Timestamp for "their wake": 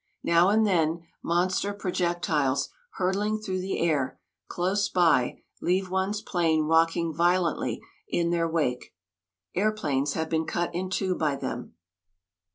8.31-8.95